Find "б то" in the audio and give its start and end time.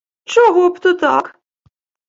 0.69-0.93